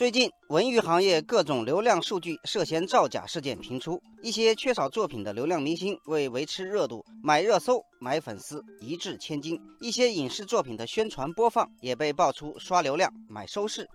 [0.00, 13.86] 最近，文娱行业各种流量数据涉嫌造假事件频出，一些缺少作品的流量明星为维持热度，买热搜、买粉丝，一掷千金；一些影视作品的宣传播放也被爆出刷流量、买收视。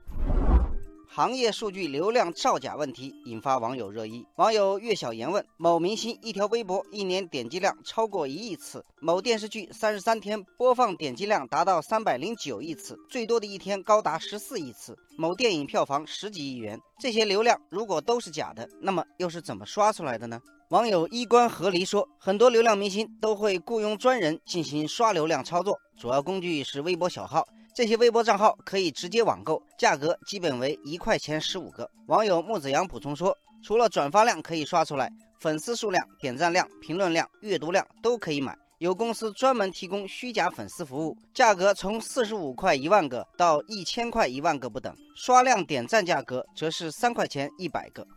[1.10, 4.26] 行业数据流量造假问题引发网友热议。
[4.36, 20.40] 网友岳小言问：某明星一条微博一年点击量超过一亿次，某电视剧三十三天播放点击量达到三百零九亿次，最多的一天高达十四亿次；某电影票房十几亿元，这些流量如果都是假的，那么又是怎么刷出来的呢？
[20.70, 27.46] 网友衣冠合离说：很多流量明星都会雇佣专人进行刷流量操作，主要工具是微博小号。
[27.76, 31.92] 这些微博账号可以直接网购，价格基本为一块钱十五个。
[32.08, 35.12] 网友木子阳补充说，除了转发量可以刷出来，
[35.42, 38.58] 粉丝数量、点赞量、评论量、阅读量都可以买。
[38.78, 48.08] 有公司专门提供虚假粉丝服务，价格从四十五块一万个到一千块一万个不等，刷量点赞价格则是三块钱一百个。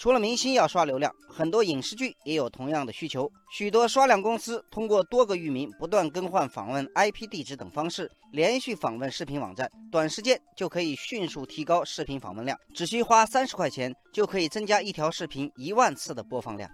[0.00, 3.30] 除了明星要刷流量，很多影视剧也有同样的需求。
[3.52, 16.70] 许多刷量公司通过多个域名不断更换访问 IP 地址等方式，连续访问视频网站，短时间就可以迅速提高视频访问量，只需花三十块钱就可以增加一条视频一万次的播放量。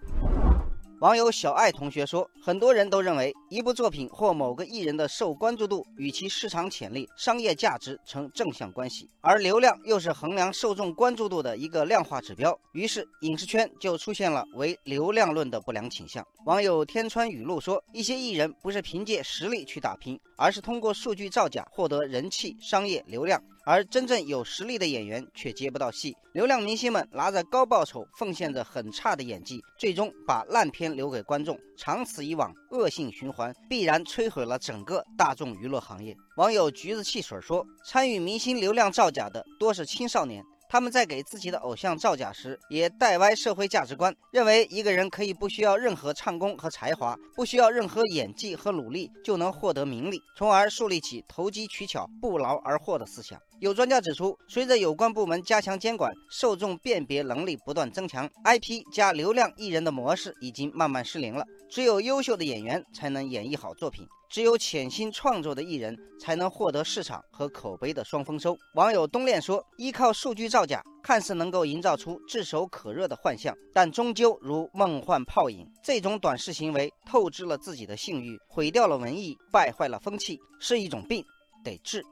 [1.00, 12.58] 网友小爱同学说，很多人都认为一部作品或某个艺人的受关注度与其市场潜力、商业价值成正向关系，而流量又是衡量受众关注度的一个量化指标。
[12.72, 16.26] 于是，影视圈就出现了唯流量论的不良倾向。
[16.46, 23.42] 网友天川雨露说，一些艺人不是凭借实力去打拼，而是通过数据造假获得人气、商业流量。
[23.64, 31.58] 而真正有实力的演员却接不到戏，流量明星们拿着高报酬，奉献着很差的演技，最终把烂片留给观众。
[31.76, 36.16] 长此以往，恶性循环，必然摧毁了整个大众娱乐行业。
[36.36, 53.40] 网友橘子汽水说：“参与明星流量造假的多是青少年。”他们在给自己的偶像造假时，也带歪社会价值观，认为一个人可以不需要任何唱功和才华，不需要任何演技和努力就能获得名利，从而树立起投机取巧、不劳而获的思想。
[53.60, 61.44] 有专家指出，随着有关部门加强监管，受众辨别能力不断增强，IP 加流量艺人的模式已经慢慢失灵了。
[61.70, 64.06] 只有优秀的演员才能演绎好作品。
[64.28, 68.56] 只有潜心创作的艺人，才能获得市场和口碑的双丰收。
[68.74, 75.70] 网友冬恋说：“依靠数据造假，看似能够营造出炙手可热的幻象，但终究如梦幻泡影。
[75.84, 81.22] 这种短视行为透支了自己的信誉，毁掉了文艺，败坏了风气，是一种病，
[81.62, 82.02] 得治。”